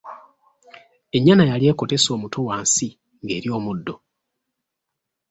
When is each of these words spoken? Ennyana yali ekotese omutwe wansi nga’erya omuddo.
Ennyana 1.15 1.43
yali 1.51 1.65
ekotese 1.71 2.09
omutwe 2.15 2.41
wansi 2.47 2.87
nga’erya 3.23 3.51
omuddo. 3.59 3.95